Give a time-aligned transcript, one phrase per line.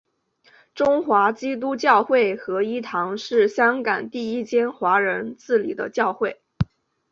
[0.73, 6.41] 中华基督教会合一堂是香港第一间华人自理的教会。